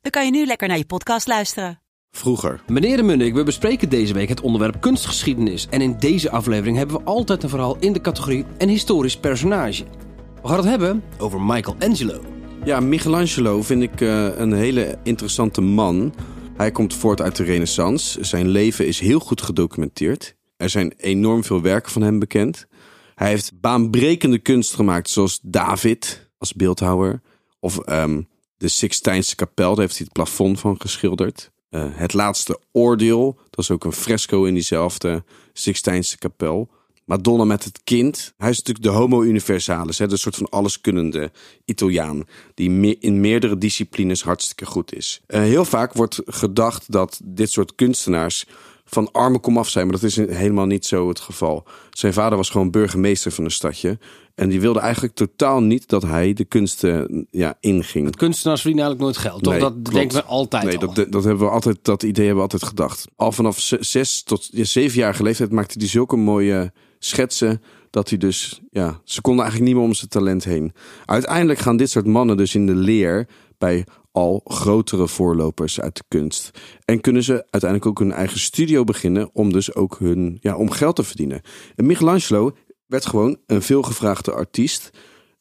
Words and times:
dan 0.00 0.10
kan 0.10 0.24
je 0.24 0.30
nu 0.30 0.46
lekker 0.46 0.68
naar 0.68 0.78
je 0.78 0.86
podcast 0.86 1.26
luisteren. 1.26 1.80
Vroeger. 2.10 2.60
Meneer 2.66 2.96
de 2.96 3.02
Munnik, 3.02 3.34
we 3.34 3.42
bespreken 3.42 3.88
deze 3.88 4.14
week 4.14 4.28
het 4.28 4.40
onderwerp 4.40 4.80
kunstgeschiedenis. 4.80 5.66
En 5.70 5.80
in 5.80 5.96
deze 5.98 6.30
aflevering 6.30 6.76
hebben 6.76 6.96
we 6.96 7.04
altijd 7.04 7.42
een 7.42 7.48
verhaal 7.48 7.76
in 7.78 7.92
de 7.92 8.00
categorie 8.00 8.44
een 8.58 8.68
historisch 8.68 9.16
personage. 9.16 9.84
We 10.42 10.48
gaan 10.48 10.56
het 10.56 10.66
hebben 10.66 11.02
over 11.18 11.40
Michelangelo. 11.40 12.20
Ja, 12.64 12.80
Michelangelo 12.80 13.62
vind 13.62 13.82
ik 13.82 14.00
eh, 14.00 14.38
een 14.38 14.52
hele 14.52 14.98
interessante 15.02 15.60
man. 15.60 16.14
Hij 16.56 16.70
komt 16.70 16.94
voort 16.94 17.20
uit 17.20 17.36
de 17.36 17.44
Renaissance. 17.44 18.24
Zijn 18.24 18.48
leven 18.48 18.86
is 18.86 19.00
heel 19.00 19.20
goed 19.20 19.42
gedocumenteerd. 19.42 20.36
Er 20.56 20.70
zijn 20.70 20.92
enorm 20.96 21.44
veel 21.44 21.62
werken 21.62 21.92
van 21.92 22.02
hem 22.02 22.18
bekend. 22.18 22.66
Hij 23.14 23.28
heeft 23.28 23.60
baanbrekende 23.60 24.38
kunst 24.38 24.74
gemaakt, 24.74 25.10
zoals 25.10 25.40
David 25.42 26.30
als 26.38 26.54
beeldhouwer. 26.54 27.20
Of 27.60 27.78
ehm, 27.78 28.22
de 28.60 28.68
Sixtijnse 28.68 29.34
kapel, 29.34 29.68
daar 29.68 29.84
heeft 29.84 29.96
hij 29.96 30.04
het 30.04 30.12
plafond 30.12 30.60
van 30.60 30.80
geschilderd. 30.80 31.50
Eh, 31.70 31.84
het 31.90 32.12
laatste 32.12 32.60
oordeel, 32.72 33.38
dat 33.50 33.58
is 33.58 33.70
ook 33.70 33.84
een 33.84 33.92
fresco 33.92 34.44
in 34.44 34.54
diezelfde 34.54 35.24
Sixtijnse 35.52 36.18
kapel. 36.18 36.70
Madonna 37.04 37.44
met 37.44 37.64
het 37.64 37.80
kind. 37.84 38.34
Hij 38.36 38.50
is 38.50 38.56
natuurlijk 38.56 38.86
de 38.86 38.92
homo 38.92 39.22
universalis, 39.22 39.98
hè, 39.98 40.06
de 40.06 40.16
soort 40.16 40.36
van 40.36 40.48
alleskunnende 40.48 41.30
Italiaan. 41.64 42.24
Die 42.54 42.98
in 42.98 43.20
meerdere 43.20 43.58
disciplines 43.58 44.22
hartstikke 44.22 44.66
goed 44.66 44.94
is. 44.94 45.20
Eh, 45.26 45.40
heel 45.40 45.64
vaak 45.64 45.92
wordt 45.92 46.20
gedacht 46.24 46.92
dat 46.92 47.20
dit 47.24 47.50
soort 47.50 47.74
kunstenaars 47.74 48.46
van 48.90 49.12
arme 49.12 49.38
komaf 49.38 49.68
zijn, 49.68 49.86
maar 49.86 50.00
dat 50.00 50.10
is 50.10 50.16
helemaal 50.16 50.66
niet 50.66 50.86
zo 50.86 51.08
het 51.08 51.20
geval. 51.20 51.64
Zijn 51.90 52.12
vader 52.12 52.36
was 52.36 52.50
gewoon 52.50 52.70
burgemeester 52.70 53.32
van 53.32 53.44
een 53.44 53.50
stadje. 53.50 53.98
En 54.34 54.48
die 54.48 54.60
wilde 54.60 54.80
eigenlijk 54.80 55.14
totaal 55.14 55.62
niet 55.62 55.88
dat 55.88 56.02
hij 56.02 56.32
de 56.32 56.44
kunsten 56.44 57.26
ja, 57.30 57.56
inging. 57.60 58.16
Kunstenaars 58.16 58.60
verdienen 58.60 58.86
eigenlijk 58.86 59.00
nooit 59.00 59.26
geld, 59.32 59.42
toch? 59.42 59.52
Nee, 59.52 59.62
dat 59.62 59.72
klopt. 59.72 59.92
denken 59.92 60.16
we 60.16 60.24
altijd 60.24 60.64
Nee, 60.64 60.78
al. 60.78 60.94
dat, 60.94 61.12
dat, 61.12 61.24
hebben 61.24 61.46
we 61.46 61.52
altijd, 61.52 61.78
dat 61.82 62.02
idee 62.02 62.26
hebben 62.26 62.44
we 62.44 62.50
altijd 62.50 62.70
gedacht. 62.70 63.06
Al 63.16 63.32
vanaf 63.32 63.58
zes 63.80 64.22
tot 64.22 64.48
ja, 64.52 64.64
zevenjarige 64.64 65.22
leeftijd 65.22 65.52
maakte 65.52 65.78
hij 65.78 65.88
zulke 65.88 66.16
mooie 66.16 66.72
schetsen. 66.98 67.62
Dat 67.90 68.08
hij 68.08 68.18
dus, 68.18 68.60
ja, 68.70 69.00
ze 69.04 69.20
konden 69.20 69.42
eigenlijk 69.44 69.72
niet 69.72 69.80
meer 69.80 69.90
om 69.90 69.96
zijn 69.96 70.10
talent 70.10 70.44
heen. 70.44 70.72
Uiteindelijk 71.04 71.58
gaan 71.58 71.76
dit 71.76 71.90
soort 71.90 72.06
mannen 72.06 72.36
dus 72.36 72.54
in 72.54 72.66
de 72.66 72.74
leer 72.74 73.26
bij 73.58 73.86
al 74.12 74.40
grotere 74.44 75.08
voorlopers 75.08 75.80
uit 75.80 75.96
de 75.96 76.04
kunst. 76.08 76.50
En 76.84 77.00
kunnen 77.00 77.22
ze 77.22 77.32
uiteindelijk 77.32 77.86
ook 77.86 77.98
hun 77.98 78.12
eigen 78.12 78.40
studio 78.40 78.84
beginnen 78.84 79.30
om 79.32 79.52
dus 79.52 79.74
ook 79.74 79.98
hun, 79.98 80.38
ja, 80.40 80.56
om 80.56 80.70
geld 80.70 80.96
te 80.96 81.02
verdienen. 81.02 81.40
En 81.76 81.86
Michelangelo 81.86 82.56
werd 82.86 83.06
gewoon 83.06 83.36
een 83.46 83.62
veelgevraagde 83.62 84.32
artiest. 84.32 84.90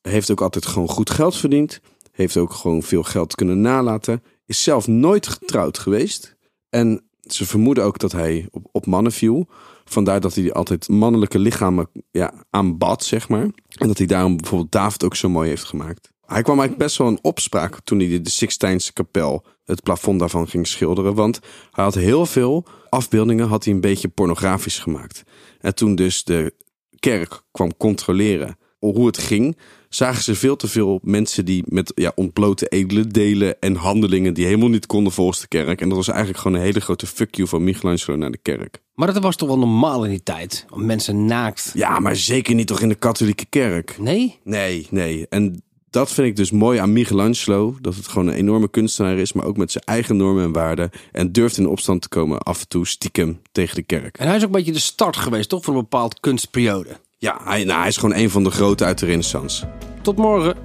Heeft 0.00 0.30
ook 0.30 0.40
altijd 0.40 0.66
gewoon 0.66 0.88
goed 0.88 1.10
geld 1.10 1.36
verdiend. 1.36 1.80
Heeft 2.12 2.36
ook 2.36 2.52
gewoon 2.52 2.82
veel 2.82 3.02
geld 3.02 3.34
kunnen 3.34 3.60
nalaten. 3.60 4.22
Is 4.46 4.62
zelf 4.62 4.86
nooit 4.86 5.26
getrouwd 5.26 5.78
geweest. 5.78 6.36
En 6.68 7.08
ze 7.20 7.46
vermoeden 7.46 7.84
ook 7.84 7.98
dat 7.98 8.12
hij 8.12 8.48
op, 8.50 8.68
op 8.72 8.86
mannen 8.86 9.12
viel. 9.12 9.46
Vandaar 9.84 10.20
dat 10.20 10.34
hij 10.34 10.52
altijd 10.52 10.88
mannelijke 10.88 11.38
lichamen 11.38 11.88
ja, 12.10 12.44
aanbad, 12.50 13.04
zeg 13.04 13.28
maar. 13.28 13.50
En 13.68 13.86
dat 13.88 13.98
hij 13.98 14.06
daarom 14.06 14.36
bijvoorbeeld 14.36 14.72
David 14.72 15.04
ook 15.04 15.16
zo 15.16 15.28
mooi 15.28 15.48
heeft 15.48 15.64
gemaakt. 15.64 16.12
Hij 16.28 16.42
kwam 16.42 16.58
eigenlijk 16.58 16.88
best 16.88 16.96
wel 16.96 17.08
in 17.08 17.18
opspraak 17.22 17.80
toen 17.84 17.98
hij 17.98 18.22
de 18.22 18.30
Sixtijnse 18.30 18.92
kapel, 18.92 19.44
het 19.64 19.82
plafond 19.82 20.18
daarvan 20.18 20.48
ging 20.48 20.66
schilderen. 20.66 21.14
Want 21.14 21.40
hij 21.70 21.84
had 21.84 21.94
heel 21.94 22.26
veel 22.26 22.64
afbeeldingen, 22.88 23.48
had 23.48 23.64
hij 23.64 23.74
een 23.74 23.80
beetje 23.80 24.08
pornografisch 24.08 24.78
gemaakt. 24.78 25.22
En 25.60 25.74
toen 25.74 25.94
dus 25.94 26.24
de 26.24 26.54
kerk 26.98 27.42
kwam 27.50 27.76
controleren 27.76 28.58
hoe 28.78 29.06
het 29.06 29.18
ging, 29.18 29.56
zagen 29.88 30.22
ze 30.22 30.34
veel 30.34 30.56
te 30.56 30.68
veel 30.68 31.00
mensen 31.02 31.44
die 31.44 31.62
met 31.66 31.92
ja, 31.94 32.12
ontblote 32.14 32.66
edelen 32.66 33.08
delen 33.08 33.60
en 33.60 33.74
handelingen 33.74 34.34
die 34.34 34.44
helemaal 34.44 34.68
niet 34.68 34.86
konden 34.86 35.12
volgens 35.12 35.40
de 35.40 35.48
kerk. 35.48 35.80
En 35.80 35.88
dat 35.88 35.96
was 35.96 36.08
eigenlijk 36.08 36.38
gewoon 36.38 36.56
een 36.56 36.64
hele 36.64 36.80
grote 36.80 37.06
fuck 37.06 37.34
you 37.34 37.48
van 37.48 37.64
Michelangelo 37.64 38.16
naar 38.16 38.30
de 38.30 38.38
kerk. 38.42 38.82
Maar 38.94 39.12
dat 39.12 39.22
was 39.22 39.36
toch 39.36 39.48
wel 39.48 39.58
normaal 39.58 40.04
in 40.04 40.10
die 40.10 40.22
tijd? 40.22 40.66
Om 40.70 40.86
mensen 40.86 41.24
naakt... 41.24 41.70
Ja, 41.74 41.98
maar 41.98 42.16
zeker 42.16 42.54
niet 42.54 42.66
toch 42.66 42.80
in 42.80 42.88
de 42.88 42.94
katholieke 42.94 43.46
kerk. 43.46 43.96
Nee? 43.98 44.38
Nee, 44.44 44.86
nee. 44.90 45.26
En 45.28 45.62
dat 45.98 46.12
vind 46.12 46.28
ik 46.28 46.36
dus 46.36 46.50
mooi 46.50 46.78
aan 46.78 46.92
Michelangelo. 46.92 47.76
Dat 47.80 47.94
het 47.94 48.08
gewoon 48.08 48.26
een 48.26 48.34
enorme 48.34 48.68
kunstenaar 48.68 49.16
is, 49.16 49.32
maar 49.32 49.44
ook 49.44 49.56
met 49.56 49.72
zijn 49.72 49.84
eigen 49.84 50.16
normen 50.16 50.44
en 50.44 50.52
waarden. 50.52 50.90
En 51.12 51.32
durft 51.32 51.56
in 51.58 51.68
opstand 51.68 52.02
te 52.02 52.08
komen 52.08 52.38
af 52.38 52.60
en 52.60 52.68
toe 52.68 52.86
stiekem 52.86 53.40
tegen 53.52 53.74
de 53.74 53.82
kerk. 53.82 54.18
En 54.18 54.26
hij 54.26 54.36
is 54.36 54.42
ook 54.42 54.48
een 54.48 54.56
beetje 54.56 54.72
de 54.72 54.78
start 54.78 55.16
geweest, 55.16 55.48
toch? 55.48 55.64
Voor 55.64 55.74
een 55.74 55.80
bepaald 55.80 56.20
kunstperiode. 56.20 56.96
Ja, 57.16 57.40
hij, 57.44 57.64
nou, 57.64 57.78
hij 57.78 57.88
is 57.88 57.96
gewoon 57.96 58.14
een 58.14 58.30
van 58.30 58.44
de 58.44 58.50
grote 58.50 58.84
uit 58.84 58.98
de 58.98 59.06
renaissance. 59.06 59.68
Tot 60.02 60.16
morgen. 60.16 60.56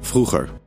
Vroeger. 0.00 0.57